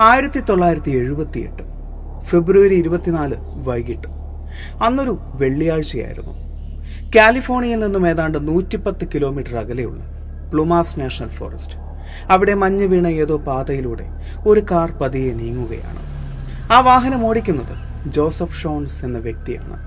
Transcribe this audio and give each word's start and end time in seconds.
ആയിരത്തി 0.00 0.40
തൊള്ളായിരത്തി 0.40 0.90
എഴുപത്തി 0.90 1.38
എട്ട് 1.38 1.62
ഫെബ്രുവരി 2.24 2.74
ഇരുപത്തിനാല് 2.74 3.34
വൈകിട്ട്. 3.54 4.08
അന്നൊരു 4.82 5.18
വെള്ളിയാഴ്ചയായിരുന്നു. 5.34 6.34
കാലിഫോർണിയയിൽ 7.16 7.78
നിന്നും 7.78 8.08
ഏതാണ്ട് 8.08 8.48
നൂറ്റിപ്പത്ത് 8.48 9.08
കിലോമീറ്റർ 9.14 9.56
അകലെയുള്ള 9.56 10.04
പ്ലുമാസ് 10.52 11.00
നാഷണൽ 11.00 11.28
ഫോറസ്റ്റ്. 11.28 11.74
അവിടെ 12.30 12.54
മഞ്ഞ് 12.54 12.84
വീണ 12.84 13.08
ഏതോ 13.08 13.36
പാതയിലൂടെ 13.36 14.06
ഒരു 14.46 14.62
കാർ 14.70 14.90
പതിയെ 14.90 15.34
നീങ്ങുകയാണ്. 15.34 16.02
ആ 16.72 16.80
വാഹനം 16.80 17.26
ഓടിക്കുന്നത് 17.26 17.76
ജോസഫ് 18.06 18.60
ഷോൺസ് 18.62 19.04
എന്ന 19.04 19.18
വ്യക്തിയാണ്. 19.18 19.78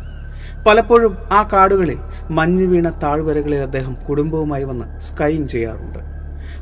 പലപ്പോഴും 0.66 1.17
ആ 1.31 1.50
കാടുകളിൽ 1.53 1.98
മഞ്ഞ് 2.31 2.66
വീണ 2.66 2.89
താഴ്വരകളിൽ 2.89 3.58
അദ്ദേഹം 3.58 3.94
കുടുംബവുമായി 3.94 4.64
വന്ന് 4.64 5.00
സ്കൈയിങ് 5.00 5.48
ചെയ്യാറുണ്ട്. 5.48 6.12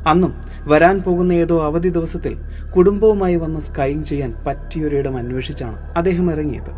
അന്നും 0.06 0.44
വരാൻ 0.66 1.02
പോകുന്ന 1.02 1.32
ഏതോ 1.32 1.66
അവധി 1.66 1.88
ദിവസത്തിൽ 1.88 2.38
കുടുംബവുമായി 2.76 3.36
വന്ന് 3.36 3.60
സ്കൈയിങ് 3.60 4.04
ചെയ്യാൻ 4.04 4.34
പറ്റിയൊരിടം 4.46 5.16
അന്വേഷിച്ചാണ് 5.16 5.94
അദ്ദേഹം 5.96 6.30
ഇറങ്ങിയത്. 6.30 6.70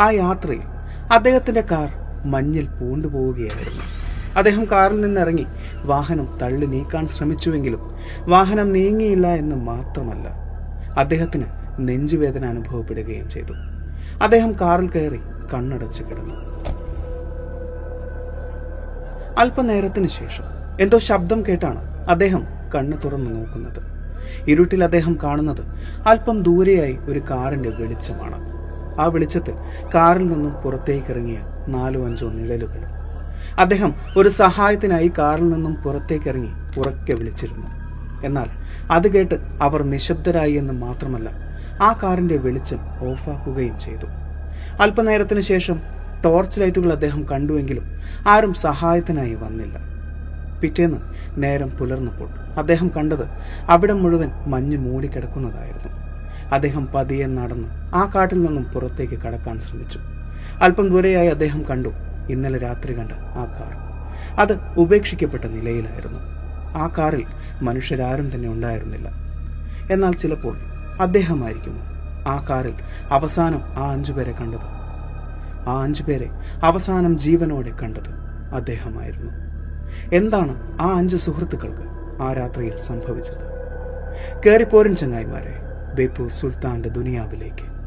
ആ 0.00 0.10
യാത്രയിൽ 0.10 0.62
അദ്ദേഹത്തിന്റെ 1.12 1.60
കാർ 1.60 1.88
മഞ്ഞിൽ 2.24 2.68
പൂണ്ടു 2.68 3.08
പോവുകയായിരുന്നു 3.08 3.82
അദ്ദേഹം 4.36 4.64
കാറിൽ 4.64 5.00
നിന്നിറങ്ങി 5.00 5.46
വാഹനം 5.82 6.38
തള്ളി 6.42 6.66
നീക്കാൻ 6.66 7.06
ശ്രമിച്ചുവെങ്കിലും 7.06 7.90
വാഹനം 8.28 8.72
നീങ്ങിയില്ല 8.72 9.26
എന്ന് 9.26 9.56
മാത്രമല്ല 9.56 10.28
അദ്ദേഹത്തിന് 10.98 11.44
നെഞ്ചുവേദന 11.88 12.44
അനുഭവപ്പെടുകയും 12.44 13.28
ചെയ്തു. 13.28 13.52
അദ്ദേഹം 14.22 14.52
കാറിൽ 14.52 14.90
കയറി 14.90 15.20
കണ്ണടച്ച് 15.54 16.02
കിടന്നു. 16.02 16.34
അല്പനേരത്തിന് 19.38 20.08
ശേഷം 20.08 20.44
എന്തോ 20.80 20.98
ശബ്ദം 20.98 21.44
കേട്ടാണ് 21.48 21.89
അദ്ദേഹം 22.10 22.42
കണ്ണു 22.74 22.96
തുറന്നു 22.96 23.30
നോക്കുന്നത്. 23.30 23.80
ഇരുട്ടിൽ 24.48 24.84
അദ്ദേഹം 24.84 25.18
കാണുന്നത് 25.22 25.62
അല്പം 26.06 26.42
ദൂരെയായി 26.42 26.98
ഒരു 27.08 27.20
കാറിന്റെ 27.30 27.70
വെളിച്ചമാണ്. 27.70 28.38
ആ 29.00 29.06
വെളിച്ചത്തിൽ 29.06 29.54
കാറിൽ 29.94 30.26
നിന്നും 30.26 30.52
പുറത്തേക്ക് 30.52 31.10
ഇറങ്ങിയ 31.10 31.38
നാലോ 31.68 32.06
അഞ്ചോ 32.06 32.28
നിഴലുകൾ. 32.28 32.80
അദ്ദേഹം 33.58 33.94
ഒരു 34.16 34.28
സഹായത്തിനായി 34.28 35.12
കാറിൽ 35.18 35.50
നിന്നും 35.50 35.74
പുറത്തേക്ക് 35.74 36.28
ഇറങ്ങി 36.28 36.80
ഉറക്കെ 36.80 37.12
വിളിച്ചിരുന്നു. 37.12 37.68
എന്നാൽ 38.24 38.48
അത് 38.90 39.08
കേട്ട് 39.08 39.34
അവർ 39.62 39.82
നിശബ്ദരായി 39.82 40.52
എന്ന് 40.52 40.72
മാത്രമല്ല 40.72 41.28
ആ 41.82 41.98
കാറിന്റെ 42.02 42.36
വെളിച്ചം 42.36 42.80
ഓഫാക്കുകയും 43.00 43.80
ചെയ്തു. 43.80 44.06
അല്പനേരത്തിന് 44.82 45.40
ശേഷം 45.40 45.80
ടോർച്ച് 46.24 46.60
ലൈറ്റുകൾ 46.60 46.92
അദ്ദേഹം 46.92 47.26
കണ്ടുവെങ്കിലും 47.32 47.84
ആരും 48.28 48.54
സഹായത്തിനായി 48.54 49.34
വന്നില്ല. 49.34 49.89
പിറ്റേന്ന് 50.62 50.96
നേരം 51.42 51.70
പുലർന്നപ്പോൾ 51.70 52.28
അദ്ദേഹം 52.58 52.88
കണ്ടത് 52.96 53.26
അവിടെ 53.68 53.92
മുഴുവൻ 53.92 54.30
മഞ്ഞ് 54.46 54.76
മൂടിക്കിടക്കുന്നതായിരുന്നു. 54.76 56.00
അദ്ദേഹം 56.54 56.88
പതിയെ 56.94 57.26
നടന്ന് 57.26 57.68
ആ 57.94 58.12
കാട്ടിൽ 58.14 58.42
നിന്നും 58.42 58.64
പുറത്തേക്ക് 58.64 59.18
കടക്കാൻ 59.18 59.60
ശ്രമിച്ചു. 59.60 59.98
അല്പം 60.60 60.88
ദൂരെയായി 60.88 61.28
അദ്ദേഹം 61.28 61.64
കണ്ടു 61.70 61.88
ഇന്നലെ 62.30 62.58
രാത്രി 62.58 62.98
കണ്ട 62.98 63.12
ആ 63.12 63.44
കാർ. 63.44 63.90
അത് 64.40 64.58
ഉപേക്ഷിക്കപ്പെട്ട 64.76 65.44
നിലയിലായിരുന്നു. 65.44 66.18
ആ 66.78 66.90
കാറിൽ 66.98 67.24
മനുഷ്യരാരും 67.62 68.34
തന്നെ 68.34 68.48
ഉണ്ടായിരുന്നില്ല. 68.48 69.08
എന്നാൽ 69.90 70.12
ചിലപ്പോൾ 70.12 70.56
അദ്ദേഹമായിരിക്കുമോ 71.00 71.80
ആ 72.30 72.46
കാറിൽ 72.50 72.74
അവസാനം 73.10 73.60
ആ 73.76 73.90
അഞ്ചുപേരെ 73.92 74.32
കണ്ടത്. 74.32 74.80
ആ 75.68 75.82
അഞ്ചുപേരെ 75.82 76.30
അവസാനം 76.62 77.18
ജീവനോടെ 77.18 77.70
കണ്ടത് 77.82 78.10
അദ്ദേഹമായിരുന്നു. 78.54 79.49
എന്താണ് 80.12 80.80
ആ 80.80 80.96
അഞ്ച് 80.96 81.16
സുഹൃത്തുക്കൾക്ക് 81.16 81.86
ആ 82.22 82.32
രാത്രിയിൽ 82.32 82.78
സംഭവിച്ചത്? 82.78 83.44
കയറിപ്പോരൻ 84.46 84.96
ചങ്ങായിമാരെ 84.96 85.54
ബേപ്പൂർ 85.94 86.30
സുൽത്താന്റെ 86.30 86.88
ദുനിയാവിലേക്ക്. 86.88 87.79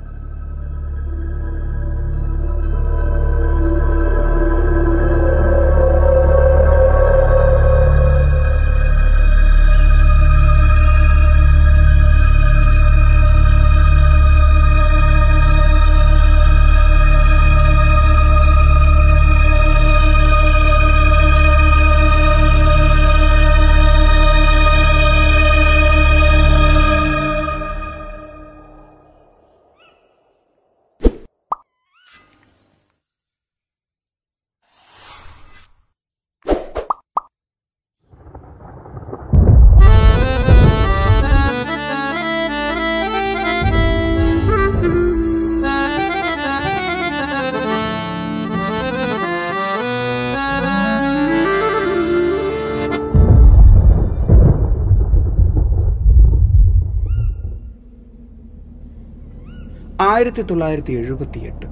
ആയിരത്തി 60.24 60.42
തൊള്ളായിരത്തി 60.42 60.94
എഴുപത്തി 60.94 61.40
എട്ട് 61.40 61.66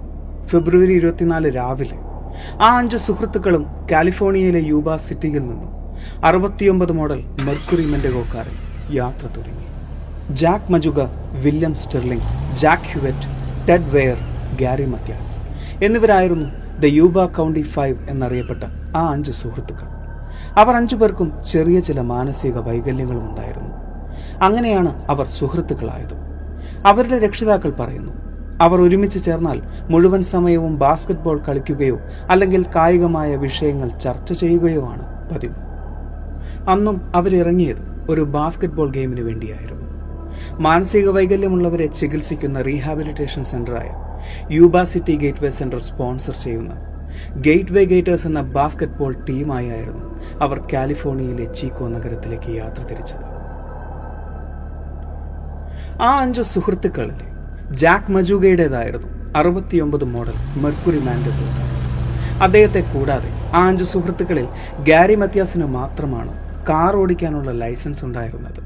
ഫെബ്രുവരി 0.47 0.94
ഇരുപത്തിനാല് 0.94 1.50
രാവിലെ 1.56 1.97
ആ 2.62 2.78
അഞ്ച് 2.78 2.97
സുഹൃത്തുക്കളും 2.97 3.66
കാലിഫോർണിയയിലെ 3.91 4.59
യൂബ 4.59 4.95
സിറ്റിയിൽ 4.95 5.39
നിന്നും 5.39 5.69
അറുപത്തിയൊമ്പത് 6.25 6.91
മോഡൽ 6.91 7.19
മെർക്കുറി 7.45 7.85
മെൻഡഗോ 7.85 8.23
കാറിൽ 8.34 8.57
യാത്ര 8.95 9.25
തുടങ്ങി. 9.28 9.67
Jack 10.35 10.72
Madruga 10.72 11.00
William 11.44 11.75
Sterling 11.75 12.56
Jack 12.56 12.89
Huett 12.94 13.29
Ted 13.69 13.89
Weiher 13.89 14.17
Gary 14.62 14.85
Mathias 14.85 15.35
എന്നിവരായിരുന്നു 15.85 16.50
ദ 16.81 16.85
യൂബ 16.85 17.25
കൗണ്ടി 17.25 17.63
ഫൈവ് 17.75 17.97
എന്നറിയപ്പെട്ട 18.09 18.63
ആ 18.95 19.03
അഞ്ച് 19.12 19.31
സുഹൃത്തുക്കൾ. 19.31 19.88
അവർ 20.57 20.75
അഞ്ചു 20.75 20.95
പേർക്കും 20.95 21.31
ചെറിയ 21.51 21.79
ചില 21.79 22.01
മാനസിക 22.01 22.57
വൈകല്യങ്ങളും 22.57 23.29
ഉണ്ടായിരുന്നു 23.29 23.72
അങ്ങനെയാണ് 24.41 24.94
അവർ 25.09 25.28
സുഹൃത്തുക്കളായത്. 25.28 26.18
അവരുടെ 26.85 27.18
രക്ഷിതാക്കൾ 27.18 27.72
പറയുന്നു 27.79 28.21
അവർ 28.62 28.82
ഒരുമിച്ച് 28.82 29.20
ചേർന്നാൽ 29.24 29.62
മുഴുവൻ 29.90 30.24
സമയവും 30.24 30.80
ബാസ്കറ്റ്ബോൾ 30.80 31.38
കളിക്കുകയോ 31.48 32.00
അല്ലെങ്കിൽ 32.30 32.66
കായികമായ 32.75 33.36
വിഷയങ്ങൾ 33.36 33.90
ചർച്ച 33.90 34.34
ചെയ്യുകയോ 34.34 34.84
ആണ് 34.88 35.06
പതിവ്. 35.31 35.56
അന്നും 36.69 37.12
അവരിറങ്ങിയത് 37.16 37.84
ഒരു 38.10 38.22
ബാസ്കറ്റ്ബോൾ 38.22 38.92
ഗെയിമിന് 38.92 39.22
വേണ്ടിയായിരുന്നു. 39.22 39.88
മാനസിക 40.60 41.10
വൈകല്യമുള്ളവരെ 41.10 41.88
ചികിത്സിക്കുന്ന 41.88 42.62
rehabilitation 42.62 43.44
സെന്ററായ 43.44 43.90
Yuba 44.52 44.84
City 44.84 45.16
Gateway 45.16 45.50
Center 45.50 45.80
sponsor 45.80 46.36
ചെയ്യുന്ന 46.36 46.74
ഗേറ്റ്വേ 47.36 47.86
ഗേറ്റേഴ്സ് 47.86 48.28
എന്ന 48.28 48.42
ബാസ്കറ്റ്ബോൾ 48.42 49.16
ടീമായായിരുന്നു 49.30 50.06
അവർ 50.42 50.68
കാലിഫോർണിയയിലെ 50.74 51.54
ചീക്കോ 51.54 51.88
നഗരത്തിലേക്ക് 51.88 52.56
യാത്ര 52.57 52.84
തിരിച്ചത്. 52.84 53.25
ആ 56.04 56.19
അഞ്ച് 56.19 56.42
സുഹൃത്തുക്കളിൽ 56.42 57.31
ജാക്ക് 57.75 58.12
മജൂഗയുടേതായിരുന്നു 58.12 59.07
അറുപത്തിയൊമ്പത് 59.35 60.03
മോഡൽ 60.03 60.33
മെർക്കുറി 60.63 61.00
മാൻഡബിൾ 61.00 61.47
അദ്ദേഹത്തെ 62.41 62.79
കൂടാതെ 62.79 63.29
ആ 63.53 63.68
അഞ്ച് 63.68 63.83
സുഹൃത്തുക്കളിൽ 63.83 64.47
ഗാരി 64.88 65.15
മത്യാസിന് 65.15 65.65
മാത്രമാണ് 65.65 66.33
കാർ 66.69 66.95
ഓടിക്കാനുള്ള 66.95 67.51
ലൈസൻസ് 67.51 68.06
ഉണ്ടായിരുന്നത്. 68.06 68.62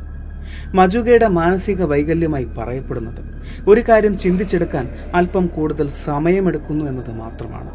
മജുഗയുടെ 0.75 1.27
മാനസിക 1.27 1.83
വൈകല്യമായി 1.83 2.47
പറയപ്പെടുന്നത് 2.57 3.21
ഒരു 3.67 3.83
കാര്യം 3.89 4.17
ചിന്തിച്ചെടുക്കാൻ 4.17 4.89
അല്പം 5.13 5.47
കൂടുതൽ 5.47 5.91
സമയമെടുക്കുന്നു 5.91 6.85
എന്നത് 6.85 7.11
മാത്രമാണ്. 7.17 7.71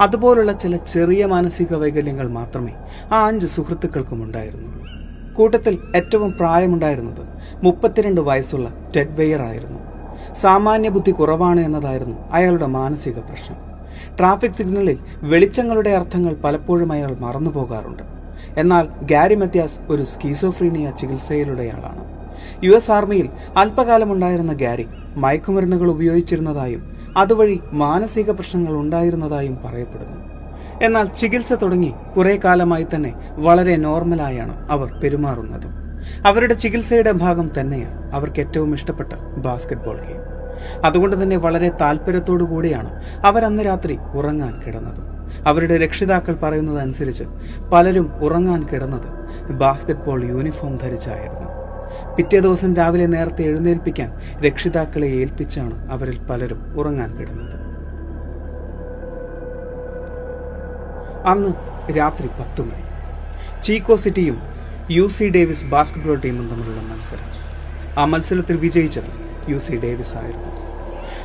അതുപോലുള്ള 0.00 0.52
ചില 0.52 0.76
ചെറിയ 0.76 1.26
മാനസിക 1.26 1.74
വൈകല്യങ്ങൾ 1.74 2.28
മാത്രമേ 2.28 2.72
ആ 3.12 3.26
അഞ്ച് 3.26 3.46
സുഹൃത്തുക്കൾക്കും 3.46 4.24
ഉണ്ടായിരുന്നുള്ളൂ. 4.24 4.86
കൂട്ടത്തിൽ 5.32 5.78
ഏറ്റവും 5.94 6.32
പ്രായമുണ്ടായിരുന്നത് 6.32 7.26
മുപ്പത്തിരണ്ട് 7.62 8.20
വയസ്സുള്ള 8.20 8.72
ടെഡ് 8.96 9.16
വെയർ 9.16 9.42
ആയിരുന്നു. 9.42 9.91
സാമാന്യ 10.36 10.88
ബുദ്ധി 10.88 11.10
കുറവാണ് 11.10 11.60
എന്നതായിരുന്നു 11.60 12.16
അയാളുടെ 12.32 12.66
മാനസിക 12.66 13.18
പ്രശ്നം. 13.18 13.58
ട്രാഫിക് 14.18 14.58
സിഗ്നലിൽ 14.58 14.98
വെളിച്ചങ്ങളുടെ 15.22 15.90
അർത്ഥങ്ങൾ 15.90 16.34
പലപ്പോഴും 16.44 16.92
അയാൾ 16.92 17.16
മറന്നുപോകാറുണ്ട് 17.20 18.02
എന്നാൽ 18.58 18.88
ഗാരി 19.02 19.34
മത്യാസ് 19.34 19.78
ഒരു 19.90 20.04
സ്കീസോഫ്രീനിയ 20.04 20.90
ചികിത്സയിലൂടെയാളാണ്. 20.90 22.04
യു 22.64 22.72
എസ് 22.72 22.92
ആർമിയിൽ 22.92 23.28
അല്പകാലമുണ്ടായിരുന്ന 23.56 24.52
ഗാരി 24.52 24.86
മയക്കുമരുന്നുകൾ 25.16 25.90
ഉപയോഗിച്ചിരുന്നതായും 25.90 26.82
അതുവഴി 27.16 27.60
മാനസിക 27.72 28.30
പ്രശ്നങ്ങൾ 28.30 28.72
ഉണ്ടായിരുന്നതായും 28.72 29.58
പറയപ്പെടുന്നു. 29.64 30.18
എന്നാൽ 30.82 31.06
ചികിത്സ 31.06 31.52
തുടങ്ങി 31.52 31.92
കുറേ 32.16 32.40
കാലമായി 32.44 32.86
തന്നെ 32.94 33.14
വളരെ 33.36 33.76
നോർമലായാണ് 33.76 34.66
അവർ 34.70 35.00
പെരുമാറുന്നത്. 35.02 35.81
അവരുടെ 36.26 36.54
ചികിത്സയുടെ 36.54 37.12
ഭാഗം 37.12 37.50
തന്നെയാണ് 37.60 38.12
അവർക്ക് 38.12 38.40
ഏറ്റവും 38.40 38.74
ഇഷ്ടപ്പെട്ട 38.74 39.12
ബാസ്കറ്റ്ബോൾ 39.14 39.96
ഗെയിം. 40.00 40.20
അതുകൊണ്ട് 40.84 41.22
തന്നെ 41.22 41.36
വളരെ 41.36 41.68
താല്പര്യത്തോടു 41.68 42.44
കൂടിയാണ് 42.44 43.02
അവർ 43.26 43.44
അന്ന് 43.44 43.62
രാത്രി 43.66 43.98
ഉറങ്ങാൻ 44.14 44.62
കിടന്നത്. 44.66 45.12
അവരുടെ 45.46 45.76
രക്ഷിതാക്കൾ 45.76 46.34
പറയുന്നതനുസരിച്ച് 46.34 47.24
പലരും 47.72 48.12
ഉറങ്ങാൻ 48.20 48.66
കിടന്നത് 48.72 49.08
ബാസ്കറ്റ്ബോൾ 49.52 50.24
യൂണിഫോം 50.24 50.76
ധരിച്ചായിരുന്നു. 50.76 51.62
പിറ്റേ 52.16 52.38
ദിവസം 52.38 52.74
രാവിലെ 52.74 53.06
നേരത്തെ 53.06 53.42
എഴുന്നേൽപ്പിക്കാൻ 53.42 54.40
രക്ഷിതാക്കളെ 54.40 55.06
ഏൽപ്പിച്ചാണ് 55.06 55.92
അവരിൽ 55.92 56.18
പലരും 56.26 56.74
ഉറങ്ങാൻ 56.76 57.16
കിടന്നത്. 57.16 57.72
അന്ന് 61.26 61.48
രാത്രി 61.98 62.26
പത്തു 62.26 62.62
മണി. 62.62 62.82
ചീക്കോ 63.62 63.96
സിറ്റിയും 63.96 64.51
യു 64.90 65.08
സി 65.08 65.30
ഡേവിസ് 65.30 65.64
ബാസ്കറ്റ്ബോൾ 65.64 66.20
ടീമും 66.20 66.48
തമ്മിലുള്ള 66.48 66.80
മത്സരം. 66.80 67.26
ആ 67.98 68.04
മത്സരത്തിൽ 68.04 68.56
വിജയിച്ചത് 68.56 69.10
യു 69.52 69.58
സി 69.58 69.76
ഡേവിസ് 69.76 70.16
ആയിരുന്നു. 70.16 70.50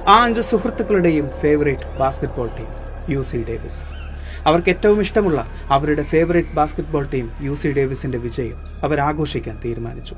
ആ 0.07 0.23
അഞ്ച് 0.23 0.41
സുഹൃത്തുക്കളുടെയും 0.41 1.29
favourite 1.41 1.97
basketball 1.99 2.49
team 2.57 2.67
U 3.13 3.21
C 3.21 3.45
Davis 3.49 3.79
അവർക്ക് 4.45 4.69
ഏറ്റവും 4.69 5.01
ഇഷ്ടമുള്ള 5.01 5.47
അവരുടെ 5.69 6.03
favourite 6.03 6.47
basketball 6.47 7.07
team 7.13 7.31
U 7.41 7.53
C 7.53 7.67
ഡേവിസിന്റെ 7.67 8.17
വിജയം 8.17 8.57
അവർ 8.83 8.99
ആഘോഷിക്കാൻ 8.99 9.59
തീരുമാനിച്ചു. 9.65 10.15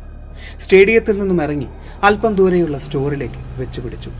സ്റ്റേഡിയത്തിൽ 0.62 1.20
നിന്നും 1.20 1.44
ഇറങ്ങി 1.44 1.68
അല്പം 2.04 2.36
ദൂരെയുള്ള 2.36 2.78
സ്റ്റോറിലേക്ക് 2.78 3.62
വെച്ചുപിടിച്ചു 3.62 4.12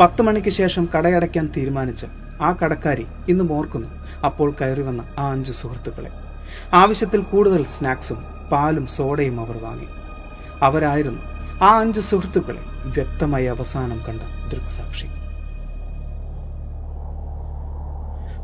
പത്ത് 0.00 0.22
മണിക്ക് 0.22 0.48
ശേഷം 0.48 0.88
കടയടയ്ക്കാൻ 0.98 1.48
തീരുമാനിച്ച 1.56 2.04
ആ 2.40 2.52
കടക്കാരി 2.52 3.06
ഇന്നും 3.28 3.52
ഓർക്കുന്നു 3.52 3.88
അപ്പോൾ 4.24 4.54
കയറി 4.60 4.80
വന്ന 4.80 5.04
ആ 5.18 5.30
അഞ്ച് 5.30 5.52
സുഹൃത്തുക്കളെ. 5.52 6.10
ആവശ്യത്തിൽ 6.72 7.20
കൂടുതൽ 7.20 7.64
സ്നാക്സും 7.64 8.41
പാലും 8.52 8.86
സോഡയും 8.86 9.40
അവർ 9.40 9.56
വാങ്ങി. 9.64 9.88
അവരായിരുന്നു 10.62 11.22
ആ 11.64 11.70
അഞ്ച് 11.80 12.00
സുഹൃത്തുക്കളെ 12.00 12.62
വ്യക്തമായി 12.96 13.46
അവസാനം 13.46 13.98
കണ്ട 14.08 14.22
ദൃക്സാക്ഷി. 14.52 15.08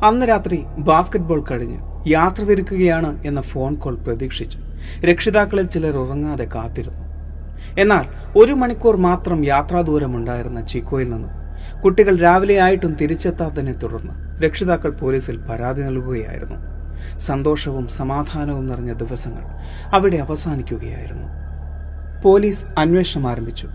അന്ന് 0.07 0.27
രാത്രി 0.29 0.57
ബാസ്കറ്റ്ബോൾ 0.89 1.45
കഴിഞ്ഞ് 1.51 1.79
യാത്ര 2.11 2.43
തിരിക്കുകയാണ് 2.43 3.11
എന്ന 3.27 3.41
ഫോൺ 3.41 3.75
കോൾ 3.75 3.95
പ്രതീക്ഷിച്ചു 3.97 4.59
രക്ഷിതാക്കളിൽ 5.05 5.67
ചിലർ 5.67 5.97
ഉറങ്ങാതെ 5.97 6.45
കാത്തിരുന്നു. 6.45 7.05
എന്നാൽ 7.81 8.05
ഒരു 8.39 8.53
മണിക്കൂർ 8.53 8.97
മാത്രം 8.97 9.45
യാത്രാ 9.45 9.81
ദൂരമുണ്ടായിരുന്ന 9.81 10.61
ചിക്കോയിൽ 10.61 11.09
നിന്നും 11.11 11.33
കുട്ടികൾ 11.85 12.15
രാവിലെ 12.19 12.57
ആയിട്ടും 12.57 12.93
തിരിച്ചെത്താത്തതിനെ 13.01 13.73
തുടർന്ന് 13.73 14.45
രക്ഷിതാക്കൾ 14.45 14.91
പോലീസിൽ 14.91 15.37
പരാതി 15.49 15.83
നൽകുകയായിരുന്നു. 15.83 16.78
സന്തോഷവും 17.19 17.89
സമാധാനവും 17.89 18.67
നിറഞ്ഞ 18.67 18.93
ദിവസങ്ങൾ 18.93 19.43
അവിടെ 19.95 20.17
അവസാനിക്കുകയായിരുന്നു. 20.17 21.29
പോലീസ് 22.23 22.67
അന്വേഷണം 22.79 23.29
ആരംഭിച്ചു. 23.29 23.69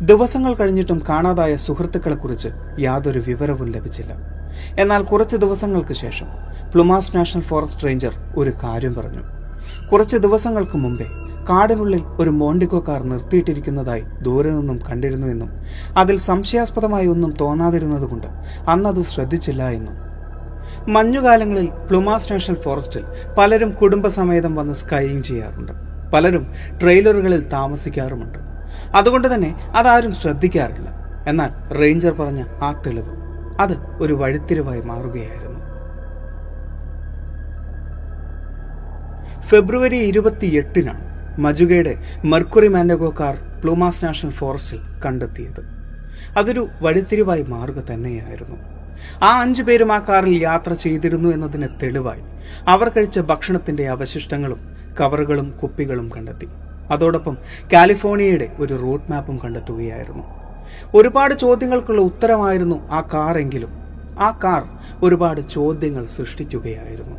ദിവസങ്ങൾ 0.00 0.54
കഴിഞ്ഞിട്ടും 0.54 1.02
കാണാതായ 1.08 1.56
സുഹൃത്തുക്കളെക്കുറിച്ച് 1.56 2.48
യാതൊരു 2.78 3.22
വിവരവും 3.26 3.72
ലഭിച്ചില്ല. 3.72 4.12
എന്നാൽ 4.78 5.02
കുറച്ച് 5.02 5.36
ദിവസങ്ങൾക്ക് 5.36 5.92
ശേഷം 5.92 6.26
പ്ലുമാസ് 6.74 7.16
നാഷണൽ 7.16 7.42
ഫോറസ്റ്റ് 7.42 7.84
റേഞ്ചർ 7.84 8.14
ഒരു 8.36 8.52
കാര്യം 8.64 8.94
പറഞ്ഞു. 8.94 9.22
കുറച്ച് 9.92 10.16
ദിവസങ്ങൾക്ക് 10.16 10.76
മുമ്പേ 10.76 11.06
കാടിനുള്ളിൽ 11.50 12.02
ഒരു 12.18 12.30
മോണ്ടിക്കോ 12.30 12.84
കാർ 12.88 13.02
നിർത്തിയിട്ടിരിക്കുന്നതായി 13.02 14.04
ദൂരെ 14.22 14.50
നിന്നും 14.50 14.80
കണ്ടിരുന്നുവെന്നും 14.90 15.50
അതിൽ 15.96 16.16
സംശയാസ്പദമായി 16.16 17.06
ഒന്നും 17.06 17.34
തോന്നാതിരുന്നതുകൊണ്ട് 17.40 18.26
അന്നത് 18.70 19.02
ശ്രദ്ധിച്ചില്ല 19.02 19.68
എന്നും 19.68 20.09
മഞ്ഞുകാലങ്ങളിൽ 20.88 21.68
പ്ലുമാസ് 21.90 22.32
നാഷണൽ 22.32 22.56
ഫോറസ്റ്റിൽ 22.56 23.04
പലരും 23.38 23.70
കുടുംബസമേതം 23.70 24.54
വന്ന് 24.54 24.74
സ്കൈയിങ് 24.74 25.22
ചെയ്യാറുണ്ട്. 25.22 25.72
പലരും 26.14 26.52
ട്രെയിലറുകളിൽ 26.82 27.48
താമസിക്കാറുമുണ്ട്. 27.48 28.38
അതുകൊണ്ട് 28.94 29.34
തന്നെ 29.34 29.72
അതാരും 29.76 30.14
ശ്രദ്ധിക്കാറില്ല. 30.14 30.88
എന്നാൽ 31.26 31.72
റേഞ്ചർ 31.72 32.12
പറഞ്ഞ 32.12 32.42
ആ 32.42 32.82
തെളിവ് 32.86 33.08
അത് 33.60 33.72
ഒരു 34.00 34.12
വഴിത്തിരിവായി 34.12 34.80
മാറുകയായിരുന്നു. 34.80 35.60
ഫെബ്രുവരി 39.40 39.96
ഇരുപത്തിയെട്ടിനാണ് 39.96 41.10
മജുഗയുടെ 41.40 41.96
Mercury 42.24 42.68
Montego 42.68 43.14
car 43.20 43.36
Plumas 43.62 44.04
National 44.04 44.30
ഫോറസ്റ്റിൽ 44.30 44.80
കണ്ടെത്തിയത്. 45.06 45.60
അതൊരു 46.38 46.68
വഴിത്തിരിവായി 46.82 47.42
മാറുക 47.42 47.74
തന്നെയായിരുന്നു. 47.74 48.79
ആ 49.22 49.40
അഞ്ചു 49.40 49.62
പേരും 49.62 49.92
ആ 49.92 49.98
കാറിൽ 49.98 50.42
യാത്ര 50.42 50.72
ചെയ്തിരുന്നു 50.72 51.28
എന്നതിന് 51.28 51.68
തെളിവായി. 51.82 52.22
അവർ 52.68 52.88
കഴിച്ച 52.88 53.18
ഭക്ഷണത്തിന്റെ 53.18 53.88
അവശിഷ്ടങ്ങളും 53.88 54.60
കവറുകളും 55.00 55.50
കുപ്പികളും 55.62 56.10
കണ്ടെത്തി. 56.16 56.48
അതോടൊപ്പം 56.90 57.36
കാലിഫോർണിയയുടെ 57.72 58.48
ഒരു 58.58 58.74
റൂട്ട് 58.74 59.10
മാപ്പും 59.10 59.40
കണ്ടെത്തുകയായിരുന്നു. 59.44 60.24
ഒരുപാട് 60.94 61.34
ചോദ്യങ്ങൾക്കുള്ള 61.34 62.00
ഉത്തരമായിരുന്നു 62.00 62.90
ആ 62.90 63.00
കാറെങ്കിലും 63.00 63.68
ആ 64.18 64.38
കാർ 64.44 64.62
ഒരുപാട് 65.02 65.40
ചോദ്യങ്ങൾ 65.40 66.06
സൃഷ്ടിക്കുകയായിരുന്നു. 66.06 67.16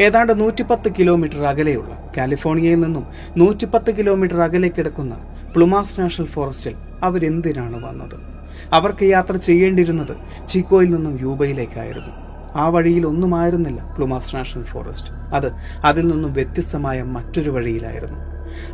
ഏതാണ്ട് 0.00 0.40
നൂറ്റിപ്പത്ത് 0.40 0.92
കിലോമീറ്റർ 0.98 1.44
അകലെയുള്ള 1.44 2.08
കാലിഫോർണിയയിൽ 2.16 2.80
നിന്നും 2.80 3.06
നൂറ്റിപ്പത്ത് 3.36 3.98
കിലോമീറ്റർ 3.98 4.40
അകലെ 4.40 4.68
കിടക്കുന്ന 4.68 5.16
പ്ലുമാസ് 5.56 6.00
നാഷണൽ 6.00 6.26
ഫോറസ്റ്റിൽ 6.26 6.74
അവരെന്തിനാണ് 7.02 7.86
വന്നത്? 7.86 8.31
അവർക്ക് 8.72 9.04
യാത്ര 9.04 9.36
ചെയ്യേണ്ടിയിരുന്നത് 9.36 10.16
ചിക്കോയിൽ 10.48 10.94
നിന്നും 10.94 11.18
യൂബയിലേക്കായിരുന്നു. 11.20 12.22
ആ 12.56 12.68
വഴിയിൽ 12.68 13.06
ഒന്നുമായിരുന്നില്ല 13.06 13.94
പ്ലുമാസ് 13.94 14.36
നാഷണൽ 14.36 14.64
ഫോറസ്റ്റ്. 14.64 15.10
അത് 15.34 15.52
അതിൽ 15.84 16.06
നിന്നും 16.06 16.32
വ്യത്യസ്തമായ 16.32 17.02
മറ്റൊരു 17.02 17.50
വഴിയിലായിരുന്നു. 17.50 18.18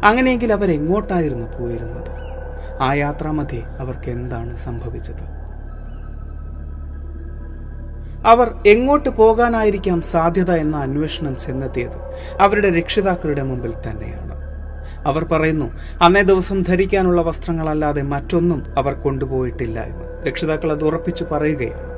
അങ്ങനെയെങ്കിൽ 0.05 0.53
അവരെങ്ങോട്ടായിരുന്നു 0.53 1.59
പോയിരുന്നത്? 1.59 2.11
ആ 2.81 2.93
യാത്രാമധ്യേ 2.93 3.65
അവർക്ക് 3.79 4.11
എന്താണ് 4.11 4.57
സംഭവിച്ചത്? 4.57 5.39
അവർ 8.27 8.55
എങ്ങോട്ട് 8.67 9.09
പോകാനായിരിക്കാം 9.09 10.01
സാധ്യത 10.01 10.51
എന്ന 10.51 10.77
അന്വേഷണം 10.77 11.39
ചെന്നെത്തിയത് 11.39 11.97
അവരുടെ 12.41 12.71
രക്ഷിതാക്കളുടെ 12.71 13.43
മുമ്പിൽ 13.43 13.75
തന്നെയാണ്. 13.89 14.28
അവർ 15.07 15.25
പറയുന്നു 15.25 15.73
അന്നേ 16.03 16.23
ദിവസം 16.23 16.63
ധരിക്കാനുള്ള 16.63 17.23
വസ്ത്രങ്ങളല്ലാതെ 17.23 18.03
മറ്റൊന്നും 18.03 18.67
അവർ 18.79 18.93
കൊണ്ടുപോയിട്ടില്ല 18.93 19.81
എന്ന്. 19.81 20.27
രക്ഷിതാക്കൾ 20.27 20.73
അത് 20.73 20.85
ഉറപ്പിച്ചു 20.85 21.25
പറയുകയാണ്. 21.33 21.89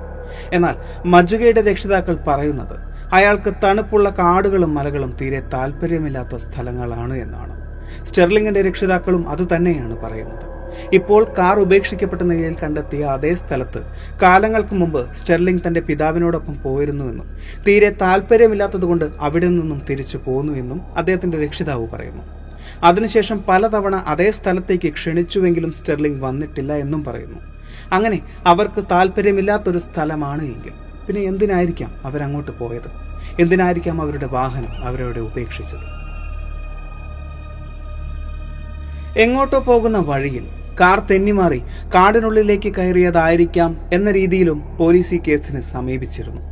എന്നാൽ 0.52 0.74
മജുകയുടെ 1.06 1.60
രക്ഷിതാക്കൾ 1.60 2.16
പറയുന്നത് 2.28 2.76
അയാൾക്ക് 3.12 3.54
തണുപ്പുള്ള 3.64 4.10
കാടുകളും 4.10 4.74
മലകളും 4.74 5.16
തീരെ 5.20 5.40
താല്പര്യമില്ലാത്ത 5.40 6.36
സ്ഥലങ്ങളാണ് 6.36 7.16
എന്നാണ്. 7.16 7.60
സ്റ്റെർലിംഗിന്റെ 8.06 8.62
രക്ഷിതാക്കളും 8.62 9.28
അത് 9.28 9.56
തന്നെയാണ് 9.56 9.96
പറയുന്നത്. 9.96 10.60
ഇപ്പോൾ 10.92 11.26
കാർ 11.38 11.60
ഉപേക്ഷിക്കപ്പെട്ട 11.60 12.22
നിലയിൽ 12.22 12.56
കണ്ടെത്തിയ 12.62 13.04
അതേ 13.04 13.34
സ്ഥലത്ത് 13.34 13.82
കാലങ്ങൾക്ക് 14.22 14.74
മുമ്പ് 14.74 15.14
സ്റ്റെർലിംഗ് 15.14 15.60
തന്റെ 15.66 15.80
പിതാവിനോടൊപ്പം 15.80 16.62
പോയിരുന്നുവെന്നും 16.62 17.26
തീരെ 17.66 17.90
താല്പര്യമില്ലാത്തതുകൊണ്ട് 17.90 19.04
അവിടെ 19.20 19.46
നിന്നും 19.46 19.82
തിരിച്ചു 19.90 20.18
പോന്നു 20.26 20.52
എന്നും 20.52 20.80
അദ്ദേഹത്തിന്റെ 20.96 21.44
രക്ഷിതാവ് 21.44 21.88
പറയുന്നു. 21.88 22.39
അതിനുശേഷം 22.84 23.44
പലതവണ 23.48 23.94
അതേ 24.06 24.30
സ്ഥലത്തേക്ക് 24.30 24.92
ക്ഷണിച്ചുവെങ്കിലും 24.92 25.72
സ്റ്റെർലിംഗ് 25.72 26.22
വന്നിട്ടില്ല 26.24 26.72
എന്നും 26.72 27.04
പറയുന്നു. 27.04 27.40
അങ്ങനെ 27.92 28.20
അവർക്ക് 28.46 28.84
താല്പര്യമില്ലാത്തൊരു 28.90 29.78
സ്ഥലമാണ് 29.78 30.42
എങ്കിൽ 30.42 30.72
പിന്നെ 31.06 31.22
എന്തിനായിരിക്കാം 31.22 31.90
അവരങ്ങോട്ട് 32.04 32.50
പോയത്? 32.58 32.90
എന്തിനായിരിക്കാം 33.40 34.02
അവരുടെ 34.02 34.26
വാഹനം 34.26 34.84
അവരവിടെ 34.84 35.20
ഉപേക്ഷിച്ചത്? 35.20 35.86
എങ്ങോട്ടോ 39.16 39.58
പോകുന്ന 39.58 39.98
വഴിയിൽ 39.98 40.44
കാർ 40.80 41.00
തെന്നിമാറി 41.00 41.62
കാടിനുള്ളിലേക്ക് 41.94 42.74
കയറിയതായിരിക്കാം 42.74 43.88
എന്ന 43.92 44.10
രീതിയിലും 44.10 44.76
പോലീസ് 44.76 45.14
ഈ 45.14 45.20
കേസിനെ 45.28 45.60
സമീപിച്ചിരുന്നു. 45.60 46.42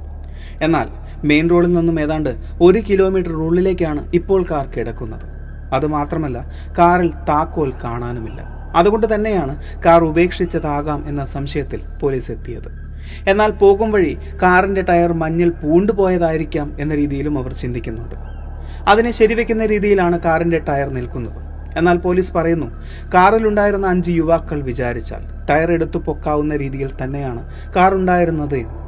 എന്നാൽ 0.63 0.89
മെയിൻ 1.25 1.51
റോഡിൽ 1.51 1.73
നിന്നും 1.73 2.01
ഏതാണ്ട് 2.01 2.31
ഒരു 2.61 2.79
കിലോമീറ്റർ 2.79 3.33
ഉള്ളിലേക്കാണ് 3.33 4.11
ഇപ്പോൾ 4.15 4.45
കാർ 4.51 4.67
കിടക്കുന്നത്. 4.67 5.38
അതുമാത്രമല്ല 5.75 6.51
കാറിൽ 6.79 7.11
താക്കോൽ 7.11 7.73
കാണാനുമില്ല. 7.85 8.59
അതുകൊണ്ട് 8.77 9.15
തന്നെയാണ് 9.15 9.83
കാർ 9.83 10.05
ഉപേക്ഷിച്ചതാകാം 10.05 11.09
എന്ന 11.09 11.25
സംശയത്തിൽ 11.25 11.83
പോലീസ് 12.03 12.31
എത്തിയത്. 12.31 12.89
എന്നാൽ 13.29 13.51
പോകും 13.51 13.91
വഴി 13.91 14.19
കാറിന്റെ 14.43 14.83
ടയർ 14.83 15.13
മഞ്ഞിൽ 15.13 15.51
പൂണ്ടുപോയതായിരിക്കാം 15.51 16.77
എന്ന 16.81 16.95
രീതിയിലും 16.95 17.39
അവർ 17.39 17.53
ചിന്തിക്കുന്നുണ്ട്. 17.53 18.15
അതിനെ 18.89 19.11
ശരിവെക്കുന്ന 19.11 19.67
രീതിയിലാണ് 19.67 20.21
കാറിന്റെ 20.21 20.59
ടയർ 20.59 20.89
നിൽക്കുന്നത്. 20.89 21.49
എന്നാൽ 21.79 21.97
പോലീസ് 21.97 22.33
പറയുന്നു 22.33 22.67
കാറിലുണ്ടായിരുന്ന 23.15 23.87
അഞ്ച് 23.87 24.11
യുവാക്കൾ 24.11 24.63
വിചാരിച്ചാൽ 24.63 25.47
ടയർ 25.51 25.73
എടുത്തു 25.73 25.99
പൊക്കാവുന്ന 25.99 26.57
രീതിയിൽ 26.57 26.91
തന്നെയാണ് 27.03 27.73
കാർ 27.77 27.95
ഉണ്ടായിരുന്നത് 27.95 28.55
എന്ന്. 28.55 28.88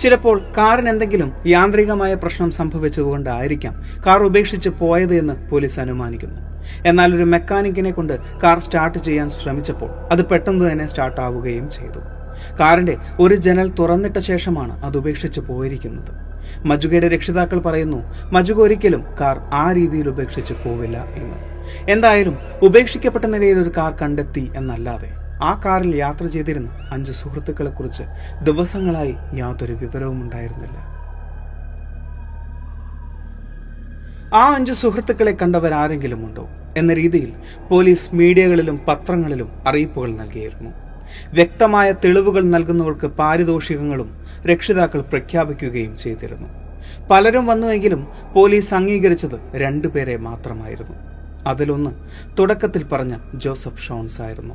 ചിലപ്പോൾ 0.00 0.42
കാറിന് 0.58 0.88
എന്തെങ്കിലും 0.88 1.32
യാന്ത്രികമായ 1.46 2.14
പ്രശ്നം 2.14 2.50
സംഭവിച്ചതുകൊണ്ടായിരിക്കാം 2.50 3.74
കാർ 4.06 4.22
ഉപേക്ഷിച്ച് 4.22 4.68
പോയത് 4.68 5.14
എന്ന് 5.14 5.48
പോലീസ് 5.48 5.80
അനുമാനിക്കുന്നു. 5.80 6.40
എന്നാൽ 6.86 7.14
ഒരു 7.14 7.22
മെക്കാനിക്കിനെ 7.22 7.90
കൊണ്ട് 7.90 8.18
കാർ 8.42 8.58
സ്റ്റാർട്ട് 8.58 8.98
ചെയ്യാൻ 8.98 9.30
ശ്രമിച്ചപ്പോൾ 9.30 9.90
അത് 10.12 10.24
പെട്ടെന്ന് 10.24 10.72
തന്നെ 10.72 10.86
സ്റ്റാർട്ട് 10.86 11.20
ആവുകയും 11.20 11.70
ചെയ്തു. 11.70 12.00
കാറിന്റെ 12.60 12.96
ഒരു 13.20 13.34
ജനൽ 13.34 13.68
തുറന്നിട്ട 13.78 14.18
ശേഷമാണ് 14.18 14.84
അത് 14.84 14.96
ഉപേക്ഷിച്ച് 14.98 15.40
പോയിരിക്കുന്നത്. 15.40 16.12
മജുകയുടെ 16.66 17.08
രക്ഷിതാക്കൾ 17.08 17.58
പറയുന്നു 17.58 18.30
മജുക 18.32 18.58
ഒരിക്കലും 18.60 19.04
കാർ 19.20 19.38
ആ 19.38 19.72
രീതിയിൽ 19.72 20.08
ഉപേക്ഷിച്ച് 20.08 20.54
പോവില്ല 20.64 20.96
എന്ന്. 20.96 21.36
എന്തായാലും 21.92 22.38
ഉപേക്ഷിക്കപ്പെട്ട 22.62 23.24
നിലയിൽ 23.24 23.58
ഒരു 23.58 23.72
കാർ 23.76 23.92
കണ്ടെത്തി 24.02 24.50
എന്നല്ലാതെ 24.56 25.23
ആ 25.44 25.60
കാറിൽ 25.64 25.96
യാത്ര 25.96 26.24
ചെയ്തിരുന്ന 26.26 26.70
അഞ്ച് 26.92 27.12
സുഹൃത്തുക്കളെ 27.12 27.70
കുറിച്ച് 27.70 28.04
ദിവസങ്ങളായി 28.44 29.14
യാതൊരു 29.34 29.74
വിവരവും 29.82 30.22
ഉണ്ടായിരുന്നില്ല. 30.22 30.78
ആ 34.36 34.44
അഞ്ച് 34.54 34.72
സുഹൃത്തുക്കളെ 34.72 35.32
കണ്ടവരാരെങ്കിലും 35.42 36.26
ഉണ്ടോ 36.26 36.44
എന്ന 36.76 36.94
രീതിയിൽ 36.94 37.32
പോലീസ് 37.70 38.14
മീഡിയകളിലും 38.14 38.80
പത്രങ്ങളിലും 38.88 39.50
അറിയിപ്പുകൾ 39.66 40.10
നൽകിയിരുന്നു. 40.22 40.70
വ്യക്തമായ 41.32 41.92
തെളിവുകൾ 42.04 42.42
നൽകുന്നവർക്ക് 42.42 43.06
പാരിതോഷികങ്ങളും 43.06 44.08
രക്ഷിതാക്കൾ 44.46 45.00
പ്രഖ്യാപിക്കുകയും 45.00 45.96
ചെയ്തിരുന്നു. 45.96 46.48
പലരും 47.10 47.46
വന്നുവെങ്കിലും 47.46 48.00
പോലീസ് 48.34 48.74
അംഗീകരിച്ചത് 48.74 49.36
രണ്ടുപേരെ 49.56 50.16
മാത്രമായിരുന്നു. 50.28 50.96
അതിലൊന്ന് 51.48 51.90
തുടക്കത്തിൽ 52.38 52.84
പറഞ്ഞ 52.92 53.14
ജോസഫ് 53.34 53.82
ഷോൺസ് 53.86 54.20
ആയിരുന്നു 54.22 54.54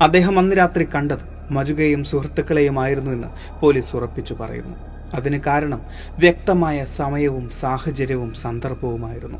അദ്ദേഹം 0.00 0.38
അന്ന് 0.38 0.56
രാത്രി 0.56 0.88
കണ്ടത് 0.94 1.52
മജുകയും 1.52 2.04
സുഹൃത്തുക്കളെയുമായിരുന്നു 2.04 3.10
എന്ന് 3.10 3.28
പോലീസ് 3.60 3.96
ഉറപ്പിച്ചു 3.96 4.34
പറയുന്നു. 4.34 4.76
അതിന് 5.14 5.40
കാരണം 5.40 5.80
വ്യക്തമായ 6.18 6.84
സമയവും 6.84 7.50
സാഹചര്യവും 7.50 8.34
സന്ദർഭവുമായിരുന്നു. 8.34 9.38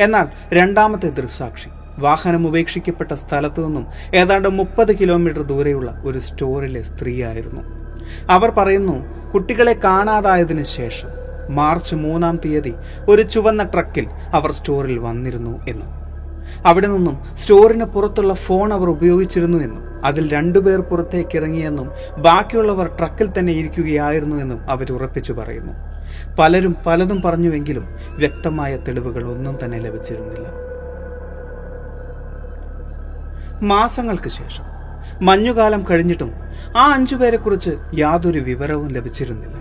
എന്നാൽ 0.00 0.28
രണ്ടാമത്തെ 0.52 1.08
ദൃക്സാക്ഷി 1.08 1.68
വാഹനം 1.98 2.46
ഉപേക്ഷിക്കപ്പെട്ട 2.46 3.12
സ്ഥലത്തു 3.12 3.62
നിന്നും 3.62 3.86
ഏതാണ്ട് 4.14 4.48
മുപ്പത് 4.48 4.98
കിലോമീറ്റർ 4.98 5.42
ദൂരെയുള്ള 5.42 6.02
ഒരു 6.04 6.18
സ്റ്റോറിലെ 6.18 6.82
സ്ത്രീയായിരുന്നു. 6.82 7.62
അവർ 8.30 8.50
പറയുന്നു 8.50 9.26
കുട്ടികളെ 9.30 9.72
കാണാതായതിനു 9.72 10.62
ശേഷം 10.62 11.08
മാർച്ച് 11.50 11.94
മൂന്നാം 11.94 12.36
തീയതി 12.44 12.74
ഒരു 13.08 13.22
ചുവന്ന 13.22 13.62
ട്രക്കിൽ 13.62 14.06
അവർ 14.32 14.52
സ്റ്റോറിൽ 14.52 14.98
വന്നിരുന്നു 14.98 15.66
എന്നും. 15.68 16.05
അവിടെ 16.64 16.86
നിന്നും 16.86 17.36
സ്റ്റോറിന് 17.36 17.84
പുറത്തുള്ള 17.84 18.34
ഫോൺ 18.34 18.72
അവർ 18.72 18.88
ഉപയോഗിച്ചിരുന്നു 18.88 19.58
എന്നും 19.58 20.04
അതിൽ 20.04 20.32
രണ്ടുപേർ 20.32 20.80
പുറത്തേക്ക് 20.80 21.36
ഇറങ്ങിയെന്നും 21.36 21.90
ബാക്കിയുള്ളവർ 22.18 22.86
ട്രക്കിൽ 22.98 23.32
തന്നെ 23.38 23.52
ഇരിക്കുകയായിരുന്നു 23.52 24.36
എന്നും 24.36 24.70
അവർ 24.70 24.92
ഉറപ്പിച്ചു 24.92 25.32
പറയുന്നു. 25.32 25.72
പലരും 26.38 26.76
പലതും 26.86 27.22
പറഞ്ഞുവെങ്കിലും 27.22 27.88
വ്യക്തമായ 28.08 28.76
തെളിവുകൾ 28.76 29.24
ഒന്നും 29.24 29.58
തന്നെ 29.64 29.78
ലഭിച്ചിരുന്നില്ല. 29.78 30.46
മാസങ്ങൾക്ക് 33.62 34.28
ശേഷം 34.28 34.64
മഞ്ഞുകാലം 35.24 35.84
കഴിഞ്ഞിട്ടും 35.90 36.30
ആ 36.76 36.92
അഞ്ചുപേരെക്കുറിച്ച് 36.94 37.70
യാതൊരു 37.94 38.38
വിവരവും 38.38 38.88
ലഭിച്ചിരുന്നില്ല. 38.88 39.56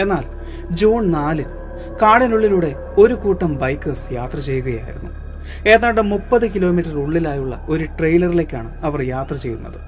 എന്നാൽ 0.00 0.24
ജൂൺ 0.70 1.10
നാലിന് 1.10 1.64
കാടിനുള്ളിലൂടെ 2.02 2.74
ഒരു 2.98 3.14
കൂട്ടം 3.14 3.58
ബൈക്കേഴ്സ് 3.58 4.12
യാത്ര 4.12 4.38
ചെയ്യുകയായിരുന്നു. 4.38 5.23
ഏതാണ്ട് 5.66 6.00
മുപ്പത് 6.00 6.54
കിലോമീറ്റർ 6.54 6.92
ഉള്ളിലായുള്ള 6.92 7.66
ഒരു 7.68 7.84
ട്രെയിലറിലേക്കാണ് 7.84 8.84
അവർ 8.84 9.02
യാത്ര 9.02 9.34
ചെയ്യുന്നത്. 9.34 9.80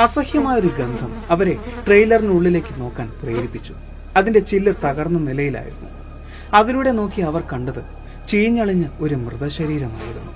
അസഹ്യമായ 0.00 0.56
ഒരു 0.56 0.66
ഗന്ധം 0.66 1.14
അവരെ 1.30 1.56
ട്രെയിലറിനുള്ളിലേക്ക് 1.86 2.80
നോക്കാൻ 2.80 3.10
പ്രേരിപ്പിച്ചു. 3.22 3.74
അതിന്റെ 4.16 4.40
ചില്ല് 4.40 4.74
തകർന്ന 4.84 5.18
നിലയിലായിരുന്നു. 5.18 5.90
അതിലൂടെ 6.54 6.90
നോക്കി 6.90 7.20
അവർ 7.20 7.42
കണ്ടത് 7.52 8.00
ചീഞ്ഞളിഞ്ഞ 8.28 8.84
ഒരു 9.00 9.14
മൃതശരീരമായിരുന്നു. 9.14 10.32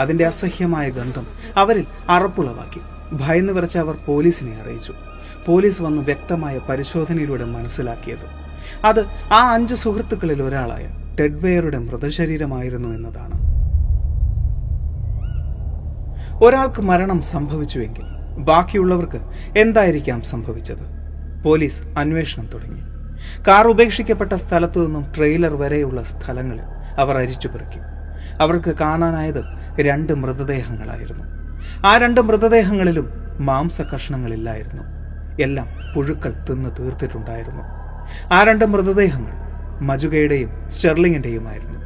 അതിന്റെ 0.00 0.26
അസഹ്യമായ 0.26 0.90
ഗന്ധം 0.90 1.26
അവരിൽ 1.56 1.86
അറപ്പുളവാക്കി. 2.08 2.80
ഭയന്ന് 3.12 3.52
വിറച്ച 3.52 3.78
അവർ 3.78 3.96
പോലീസിനെ 4.06 4.62
അറിയിച്ചു. 4.62 4.94
പോലീസ് 5.46 5.82
വന്ന് 5.82 6.02
വ്യക്തമായ 6.02 6.60
പരിശോധനയിലൂടെ 6.68 7.44
മനസ്സിലാക്കിയത്. 7.44 8.42
അത് 8.84 9.04
ആ 9.32 9.54
അഞ്ച് 9.54 9.74
സുഹൃത്തുക്കളിൽ 9.74 10.42
ഒരാളായ 10.42 11.16
ടെഡ്വെയറുടെ 11.20 11.78
മൃതശരീരമായിരുന്നു 11.78 12.88
എന്നതാണ്. 12.88 13.51
ഒരാൾക്ക് 16.42 16.82
മരണം 16.82 17.22
സംഭവിച്ചുവെങ്കിൽ 17.22 18.02
ബാക്കിയുള്ളവർക്ക് 18.38 19.20
എന്തായിരിക്കാം 19.58 20.22
സംഭവിച്ചത്? 20.22 20.82
പോലീസ് 21.44 21.82
അന്വേഷണം 21.98 22.46
തുടങ്ങി. 22.54 22.80
കാർ 23.48 23.66
ഉപേക്ഷിക്കപ്പെട്ട 23.66 24.32
സ്ഥലത്തു 24.32 24.80
നിന്നും 24.80 25.04
ട്രെയിലർ 25.16 25.54
വരെയുള്ള 25.56 26.02
സ്ഥലങ്ങളിൽ 26.02 26.62
അവർ 26.98 27.16
അരിച്ചു 27.16 27.48
അരിച്ചുപെറുക്കി 27.48 27.78
അവർക്ക് 28.40 28.74
കാണാനായത് 28.78 29.42
രണ്ട് 29.80 30.12
മൃതദേഹങ്ങളായിരുന്നു. 30.12 31.24
ആ 31.86 31.98
രണ്ട് 31.98 32.20
മൃതദേഹങ്ങളിലും 32.20 33.12
മാംസ 33.40 33.80
കഷ്ണങ്ങളില്ലായിരുന്നു 33.80 34.82
എല്ലാം 35.42 35.68
പുഴുക്കൾ 35.94 36.34
തിന്ന് 36.50 36.70
തീർത്തിട്ടുണ്ടായിരുന്നു. 36.78 37.62
ആ 38.32 38.44
രണ്ട് 38.44 38.64
മൃതദേഹങ്ങൾ 38.64 39.32
മജുകയുടെയും 39.82 40.68
സ്റ്റെർലിങ്ങിന്റെയുമായിരുന്നു. 40.68 41.78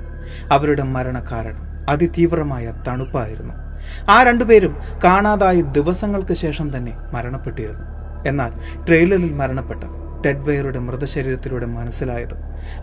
അവരുടെ 0.53 0.83
മരണകാരണം 0.83 1.87
അതിതീവ്രമായ 1.91 2.73
തണുപ്പായിരുന്നു. 2.89 3.66
ആ 4.11 4.23
രണ്ടുപേരും 4.23 4.81
കാണാതായ 5.05 5.61
ദിവസങ്ങൾക്ക് 5.61 6.35
ശേഷം 6.35 6.77
തന്നെ 6.77 6.97
മരണപ്പെട്ടിരുന്നു. 7.13 7.85
എന്നാൽ 8.27 8.53
ട്രെയിലറിൽ 8.87 9.33
മരണപ്പെട്ട 9.33 9.81
ടെഡ്വെയറുടെ 10.27 10.79
മൃതശരീരത്തിലൂടെ 10.79 11.67
മനസ്സിലായത് 11.67 12.35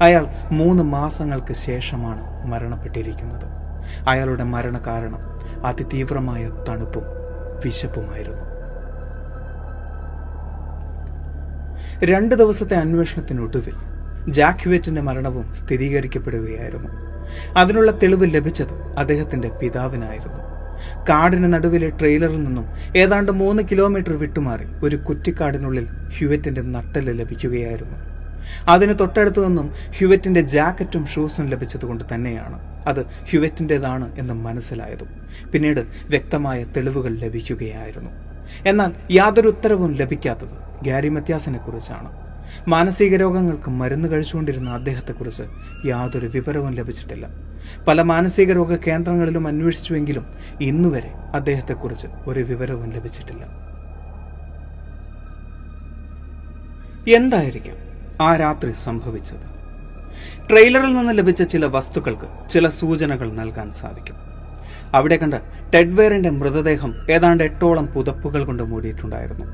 അയാൾ 0.01 0.27
മൂന്ന് 0.51 0.83
മാസങ്ങൾക്ക് 0.83 1.53
ശേഷമാണ് 1.53 2.48
മരണപ്പെട്ടിരിക്കുന്നത്. 2.48 3.45
അയാളുടെ 4.07 4.43
മരണ 4.43 4.77
കാരണം 4.88 5.19
അതിതീവ്രമായ 5.65 6.51
തണുപ്പും 6.69 7.03
വിശപ്പുമായിരുന്നു. 7.65 8.53
രണ്ട് 12.03 12.36
ദിവസത്തെ 12.36 12.75
അന്വേഷണത്തിനൊടുവിൽ 12.75 13.75
ജാക്വേറ്റിന്റെ 14.29 15.01
മരണവും 15.01 15.55
സ്ഥിരീകരിക്കപ്പെടുകയായിരുന്നു. 15.55 16.89
അതിനുള്ള 17.57 17.91
തെളിവ് 17.91 18.36
ലഭിച്ചത് 18.36 18.95
അദ്ദേഹത്തിന്റെ 18.98 19.50
പിതാവിനായിരുന്നു. 19.50 20.43
കാടിന് 21.10 21.54
നടുവിലെ 21.54 21.90
ട്രെയിലറിൽ 21.90 22.44
നിന്നും 22.44 22.66
ഏതാണ്ട് 22.98 23.32
മൂന്ന് 23.32 23.63
കിലോമീറ്റർ 23.63 24.13
വിട്ടുമാറി 24.13 24.66
ഒരു 24.84 24.96
കുറ്റിക്കാടിനുള്ളിൽ 24.96 25.88
ഹ്യുവറ്റിന്റെ 26.18 26.62
നട്ടൽ 26.62 27.12
ലഭിക്കുകയായിരുന്നു. 27.12 27.98
അതിന് 28.68 29.00
തൊട്ടടുത്തു 29.00 29.46
നിന്നും 29.48 29.72
ഹ്യുവറ്റിന്റെ 29.98 30.42
ജാക്കറ്റും 30.42 31.08
ഷൂസും 31.08 31.46
ലഭിച്ചതുകൊണ്ട് 31.48 32.04
തന്നെയാണ്. 32.13 32.88
അത് 32.88 33.06
ഹ്യുവറ്റിന്റെതാണ് 33.06 34.12
എന്ന് 34.18 34.34
മനസ്സിലായതും. 34.34 35.08
പിന്നീട് 35.52 35.80
വ്യക്തമായ 36.10 36.63
തെളിവുകൾ 36.63 37.16
ലഭിക്കുകയായിരുന്നു. 37.16 38.10
എന്നാൽ 38.66 38.92
യാതൊരു 39.12 39.48
ഉത്തരവും 39.48 39.94
ലഭിക്കാത്തത് 39.94 40.86
ഗാരി 40.86 41.10
മത്യാസിനെ 41.10 41.58
കുറിച്ചാണ്. 41.58 42.12
മാനസിക 42.68 43.16
രോഗങ്ങൾക്ക് 43.16 43.70
മരുന്ന് 43.70 44.10
കഴിച്ചുകൊണ്ടിരുന്ന 44.10 44.70
അദ്ദേഹത്തെക്കുറിച്ച് 44.70 45.44
യാതൊരു 45.86 46.28
വിവരവും 46.28 46.72
ലഭിച്ചിട്ടില്ല. 46.72 47.52
പല 47.88 48.01
മാനസിക 48.01 48.51
രോഗ 48.51 48.75
കേന്ദ്രങ്ങളിലും 48.75 49.48
അന്വേഷിച്ചുവെങ്കിലും 49.48 50.25
ഇന്നുവരെ 50.62 51.12
അദ്ദേഹത്തെക്കുറിച്ച് 51.34 52.08
ഒരു 52.27 52.39
വിവരവും 52.39 52.91
ലഭിച്ചിട്ടില്ല. 52.91 53.63
എന്തായിരിക്കാം 57.15 57.75
ആ 58.22 58.36
രാത്രി 58.36 58.72
സംഭവിച്ചത്? 58.72 59.53
ട്രെയിലറിൽ 60.50 60.96
നിന്ന് 60.96 61.17
ലഭിച്ച 61.17 61.43
ചില 61.43 61.65
വസ്തുക്കൾക്ക് 61.65 62.50
ചില 62.50 62.70
സൂചനകൾ 62.70 63.32
നൽകാൻ 63.32 63.74
സാധിക്കും. 63.74 64.15
അവിടെ 64.93 65.15
കണ്ട 65.15 65.34
ടെഡ്വേറിന്റെ 65.74 66.29
മൃതദേഹം 66.29 66.93
ഏതാണ്ട് 67.12 67.43
എട്ടോളം 67.43 67.88
പുതപ്പുകൾ 67.88 68.46
കൊണ്ട് 68.46 68.63
മൂടിയിട്ടുണ്ടായിരുന്നു. 68.63 69.46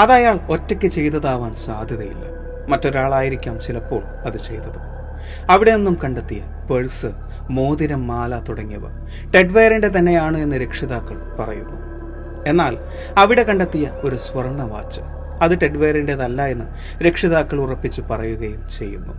അത് 0.00 0.12
അയാൾ 0.12 0.40
ഒറ്റയ്ക്ക് 0.48 0.86
ചെയ്തതാവാൻ 0.86 1.54
സാധ്യതയില്ല. 1.54 2.24
മറ്റൊരാളായിരിക്കാം 2.68 3.60
ചിലപ്പോൾ 3.60 4.02
അത് 4.04 4.36
ചെയ്തത്. 4.36 4.78
അവിടെ 5.50 5.76
നിന്നും 5.76 5.98
കണ്ടെത്തിയ 6.04 6.42
പേഴ്സ് 6.70 7.06
മോതിരം 7.50 8.06
മാല 8.06 8.40
തുടങ്ങിയവ. 8.40 8.82
ടെഡ്വെയറിന്റെ 9.34 9.88
തന്നെയാണ് 9.88 10.38
എന്ന് 10.38 10.56
രക്ഷിതാക്കൾ 10.56 11.36
പറയുന്നു. 11.40 11.86
എന്നാൽ 12.46 12.78
അവിടെ 13.18 13.42
കണ്ടെത്തിയ 13.42 13.90
ഒരു 14.04 14.16
സ്വർണ 14.16 14.62
വാച്ച് 14.62 15.00
അത് 15.42 15.58
ടെഡ്വെയറിന്റെതല്ല 15.62 16.46
എന്ന് 16.46 16.64
രക്ഷിതാക്കൾ 17.04 17.60
ഉറപ്പിച്ച് 17.60 18.00
പറയുകയും 18.00 18.68
ചെയ്യുന്നു. 18.68 19.12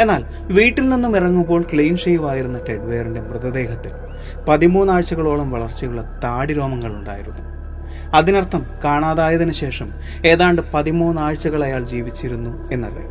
എന്നാൽ 0.00 0.24
വീട്ടിൽ 0.52 0.88
നിന്നും 0.88 1.16
ഇറങ്ങുമ്പോൾ 1.16 1.62
ക്ലീൻ 1.62 1.96
ഷേവ് 1.96 2.28
ആയിരുന്ന 2.28 2.60
ടെഡ്വെയറിന്റെ 2.68 3.20
മൃതദേഹത്തിൽ 3.20 3.92
പതിമൂന്നാഴ്ചകളോളം 4.48 5.50
വളർച്ചയുള്ള 5.50 6.20
താടിരോമങ്ങൾ 6.24 6.92
ഉണ്ടായിരുന്നു 6.92 7.54
അതിനർത്ഥം 8.14 8.66
കാണാതായതിനു 8.84 9.52
ശേഷം 9.52 9.90
ഏതാണ്ട് 10.26 10.62
പതിമൂന്നാഴ്ചകൾ 10.74 11.64
അയാൾ 11.64 11.84
ജീവിച്ചിരുന്നു 11.84 12.70
എന്നല്ലേ 12.72 13.02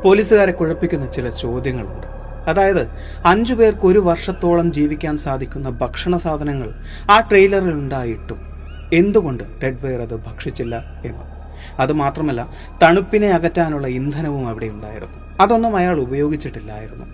പോലീസുകാരെ 0.00 0.52
കുഴപ്പിക്കുന്ന 0.52 1.06
ചില 1.06 1.30
ചോദ്യങ്ങളുണ്ട്. 1.30 2.23
അതായത് 2.48 2.88
അഞ്ചു 3.26 3.54
പേർക്ക് 3.54 3.86
ഒരു 3.86 3.98
വർഷത്തോളം 3.98 4.72
ജീവിക്കാൻ 4.72 5.16
സാധിക്കുന്ന 5.16 5.70
ഭക്ഷണ 5.70 6.16
സാധനങ്ങൾ 6.16 6.72
ആ 7.10 7.20
ട്രെയിലറിൽ 7.20 7.70
ഉണ്ടായിട്ടും 7.70 8.40
എന്തുകൊണ്ട് 8.92 9.44
ടെഡ്വെയർ 9.62 10.00
അത് 10.00 10.16
ഭക്ഷിച്ചില്ല 10.16 10.84
എന്ന്. 11.04 11.24
അത് 11.80 11.92
മാത്രമല്ല 11.92 12.48
തണുപ്പിനെ 12.82 13.30
അകറ്റാനുള്ള 13.30 13.86
ഇന്ധനവും 13.86 14.48
അവിടെ 14.48 14.66
ഉണ്ടായിരുന്നു. 14.66 15.38
അതൊന്നും 15.40 15.76
അയാൾ 15.76 16.00
ഉപയോഗിച്ചിട്ടില്ലായിരുന്നു. 16.00 17.06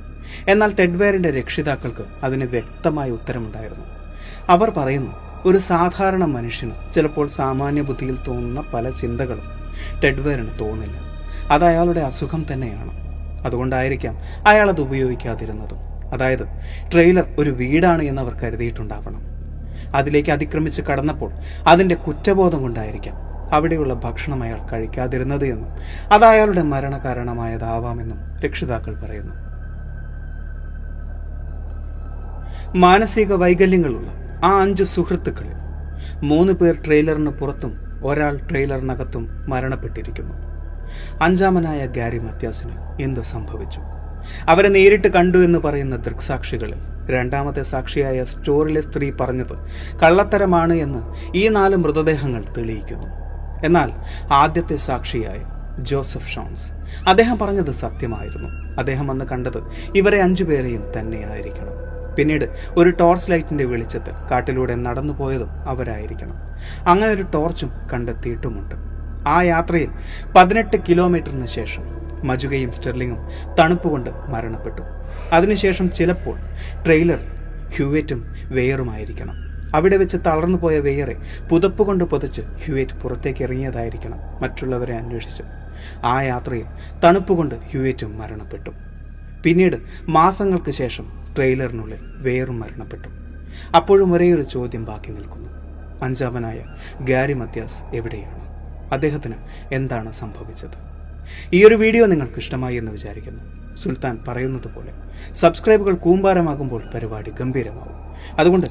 എന്നാൽ 0.49 0.75
ടെഡ്വെയറിന്റെ 0.75 1.31
രക്ഷിതാക്കൾക്ക് 1.31 2.05
അതിന് 2.25 2.45
വ്യക്തമായ 2.45 3.11
ഉത്തരമുണ്ടായിരുന്നു. 3.11 3.85
അവർ 4.49 4.71
പറയുന്നു 4.71 5.13
ഒരു 5.45 5.59
സാധാരണ 5.59 6.25
മനുഷ്യന് 6.25 6.73
ചിലപ്പോൾ 6.95 7.29
സാമാന്യ 7.29 7.83
ബുദ്ധിയിൽ 7.83 8.17
തോന്നുന്ന 8.29 8.65
പല 8.75 8.91
ചിന്തകളും 8.91 9.45
ടെഡ്വെയറിന് 10.05 10.61
തോന്നില്ല. 10.61 10.97
അത് 11.51 11.65
അയാളുടെ 11.65 12.01
അസുഖം 12.01 12.47
തന്നെയാണ്. 12.53 13.10
അതുകൊണ്ടായിരിക്കാം 13.45 14.19
അയാൾ 14.47 14.71
അത് 14.71 14.81
ഉപയോഗിക്കാതിരുന്നത്. 14.81 15.75
അതായത് 16.15 16.45
ട്രെയിലർ 16.93 17.27
ഒരു 17.39 17.51
വീടാണ് 17.51 18.03
എന്ന് 18.03 18.23
അവർ 18.23 18.33
കരുതിയിട്ടുണ്ടാവണം. 18.43 19.23
അതിലേക്ക് 19.95 20.31
അതിക്രമിച്ച് 20.31 20.83
കടന്നപ്പോൾ 20.83 21.33
അതിന്റെ 21.69 21.95
കുറ്റബോധം 21.95 22.63
കൊണ്ടായിരിക്കാം 22.63 23.17
അവിടെയുള്ള 23.53 23.95
ഭക്ഷണം 23.95 24.43
അയാൾ 24.43 24.61
കഴിക്കാതിരുന്നത് 24.73 25.47
എന്നും 25.47 25.71
അത് 26.13 26.25
അയാളുടെ 26.25 26.63
മരണകാരണമായതാവാമെന്നും 26.63 28.19
രക്ഷിതാക്കൾ 28.45 28.95
പറയുന്നു. 29.05 29.35
മാനസിക 32.77 33.33
വൈകല്യങ്ങളുള്ള 33.33 34.11
ആ 34.45 34.61
അഞ്ച് 34.61 34.83
സുഹൃത്തുക്കളിൽ 34.83 35.57
മൂന്ന് 36.23 36.53
പേർ 36.53 36.75
ട്രെയിലറിന് 36.87 37.31
പുറത്തും 37.31 37.73
ഒരാൾ 38.05 38.41
ട്രെയിലറിനകത്തും 38.51 39.29
മരണപ്പെട്ടിരിക്കുന്നു. 39.49 40.50
അഞ്ചാമനായ 41.23 41.87
ഗാരി 41.87 42.19
മത്യാസിന് 42.19 43.03
എന്ത് 43.03 43.21
സംഭവിച്ചു. 43.21 43.81
അവരെ 44.49 44.69
നേരിട്ട് 44.69 45.09
കണ്ടു 45.09 45.39
എന്ന് 45.39 45.59
പറയുന്ന 45.59 45.97
ദൃക്സാക്ഷികളിൽ 45.97 46.79
രണ്ടാമത്തെ 47.11 47.63
സാക്ഷിയായ 47.63 48.25
സ്റ്റോറിലെ 48.25 48.81
സ്ത്രീ 48.81 49.11
പറഞ്ഞത് 49.21 49.55
കള്ളത്തരമാണ് 50.03 50.73
എന്ന് 50.73 51.15
ഈ 51.37 51.49
നാല് 51.49 51.77
മൃതദേഹങ്ങൾ 51.77 52.45
തെളിയിക്കുന്നു. 52.59 53.07
എന്നാൽ 53.65 53.93
ആദ്യത്തെ 54.33 54.77
സാക്ഷിയായ 54.77 55.41
ജോസഫ് 55.79 56.29
ഷോൺസ് 56.29 56.73
അദ്ദേഹം 57.09 57.39
പറഞ്ഞത് 57.39 57.71
സത്യമായിരുന്നു. 57.71 58.49
അദ്ദേഹം 58.79 59.11
അന്ന് 59.11 59.25
കണ്ടത് 59.25 59.59
ഇവരെ 59.95 60.23
അഞ്ചുപേരെയും 60.23 60.93
തന്നെയായിരിക്കണം. 60.99 61.91
പിന്നീട് 62.17 62.57
ഒരു 62.77 62.91
ടോർച്ച് 62.91 63.31
ലൈറ്റിന്റെ 63.31 63.65
വെളിച്ചത്തിൽ 63.65 64.15
കാട്ടിലൂടെ 64.31 64.75
നടന്നു 64.75 65.13
പോയതും 65.13 65.51
അവരായിരിക്കണം. 65.69 66.35
അങ്ങനെ 66.89 67.13
ഒരു 67.13 67.23
ടോർച്ചും 67.35 67.73
കണ്ടെത്തിയിട്ടുമുണ്ട്. 67.93 68.90
ആ 69.27 69.43
യാത്രയിൽ 69.43 69.89
പതിനെട്ട് 70.37 70.77
കിലോമീറ്ററിന് 70.89 71.47
ശേഷം 71.47 71.83
മജുകയും 72.25 72.73
സ്റ്റെർലിങ്ങും 72.73 73.29
തണുപ്പുകൊണ്ട് 73.59 74.11
മരണപ്പെട്ടു. 74.11 74.83
അതിനുശേഷം 75.33 75.91
ചിലപ്പോൾ 75.91 76.39
ട്രെയിലർ 76.85 77.19
ഹ്യൂവേറ്റും 77.77 78.35
വെയറുമായിരിക്കണം. 78.51 79.51
അവിടെ 79.75 79.97
വെച്ച് 79.97 80.17
തളർന്നു 80.27 80.59
പോയ 80.59 80.79
വെയറെ 80.79 81.17
പുതപ്പ് 81.51 81.83
കൊണ്ട് 81.83 82.05
പൊതിച്ച് 82.05 82.41
ഹ്യൂവേറ്റ് 82.41 83.01
പുറത്തേക്ക് 83.01 83.43
ഇറങ്ങിയതായിരിക്കണം 83.43 84.19
മറ്റുള്ളവരെ 84.41 84.95
അന്വേഷിച്ചു. 84.95 85.45
ആ 86.05 86.23
യാത്രയിൽ 86.23 86.65
തണുപ്പ് 87.05 87.33
കൊണ്ട് 87.33 87.55
ഹ്യൂവേറ്റും 87.55 88.19
മരണപ്പെട്ടു. 88.19 88.71
പിന്നീട് 89.45 89.77
മാസങ്ങൾക്ക് 90.09 90.71
ശേഷം 90.71 91.07
ട്രെയിലറിനുള്ളിൽ 91.37 91.99
വെയറും 92.03 92.61
മരണപ്പെട്ടു. 92.61 93.09
അപ്പോഴും 93.77 94.13
ഒരേ 94.13 94.33
ഒരു 94.33 94.43
ചോദ്യം 94.43 94.85
ബാക്കി 94.85 95.11
നിൽക്കുന്നു. 95.11 95.51
അഞ്ചാമനായ 96.03 96.65
ഗാരി 97.01 97.33
മത്യാസ് 97.33 97.97
എവിടെയാണ്? 97.97 98.40
അദ്ദേഹത്തിന് 98.93 99.35
എന്താണ് 99.73 100.13
സംഭവിച്ചത്? 100.13 100.77
ഈ 101.53 101.65
ഒരു 101.65 101.75
വീഡിയോ 101.75 102.07
നിങ്ങൾക്ക് 102.07 102.39
ഇഷ്ടമായി 102.39 102.77
എന്ന് 102.77 102.93
വിചാരിക്കുന്നു. 102.93 103.43
സുൽത്താൻ 103.77 104.19
പറയുന്നത് 104.29 104.75
പോലെ 104.75 104.93
സബ്സ്ക്രൈബുകൾ 105.33 105.95
കൂമ്പാരമാകുമ്പോൾ 105.95 106.83
പരിപാടി 106.95 107.31
ഗംഭീരമാവും. 107.31 107.97
അതുകൊണ്ട് 108.39 108.67